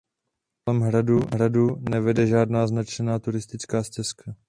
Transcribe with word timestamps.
Kolem 0.65 0.81
hradu 1.33 1.69
nevede 1.89 2.27
žádná 2.27 2.67
značená 2.67 3.19
turistická 3.19 3.83
stezka. 3.83 4.35